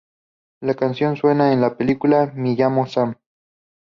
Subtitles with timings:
[0.61, 3.17] La canción suena en la película "Me llamo Sam".